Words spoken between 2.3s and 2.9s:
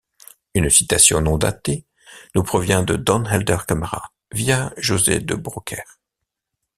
nous provient